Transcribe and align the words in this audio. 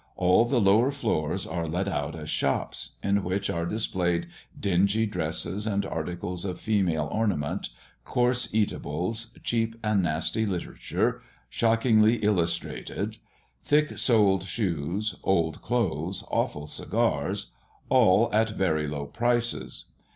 All 0.15 0.45
the 0.45 0.59
lower 0.59 0.89
floors 0.91 1.45
are 1.45 1.67
let 1.67 1.87
out 1.87 2.15
as 2.15 2.27
shops, 2.27 2.95
in 3.03 3.23
which 3.23 3.51
are 3.51 3.67
displayed 3.67 4.25
dingy 4.59 5.05
dresses 5.05 5.67
and 5.67 5.85
articles 5.85 6.43
of 6.43 6.59
female 6.59 7.07
ornament, 7.11 7.69
coarse 8.03 8.51
eatables, 8.51 9.27
cheap 9.43 9.75
and 9.83 10.01
nasty 10.01 10.43
literature, 10.47 11.21
shockingly 11.51 12.15
illustrated; 12.15 13.17
thick 13.63 13.95
soled 13.99 14.41
shoes, 14.41 15.17
old 15.23 15.61
clothes, 15.61 16.23
awful 16.31 16.65
cigars 16.65 17.51
all 17.87 18.27
at 18.33 18.57
very 18.57 18.87
low 18.87 19.05
prices. 19.05 19.85